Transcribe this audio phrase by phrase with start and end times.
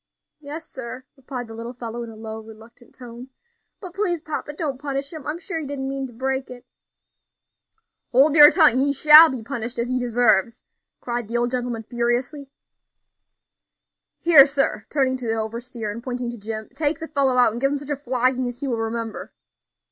[0.39, 3.29] "Yes, sir," replied the little fellow, in a low, reluctant tone;
[3.79, 5.27] "but please, papa, don't punish him.
[5.27, 6.65] I'm sure he didn't mean to break it."
[8.11, 8.79] "Hold your tongue!
[8.79, 10.63] he shall be punished as he deserves,"
[11.01, 12.49] cried the old gentleman, furiously.
[14.17, 17.61] "Here, sir," turning to the overseer, and pointing to Jim, "take the fellow out, and
[17.61, 19.33] give him such a flogging as he will remember."